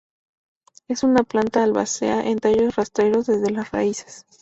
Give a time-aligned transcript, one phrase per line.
[0.87, 4.25] Es una planta herbácea con tallos rastreros desde las raíces.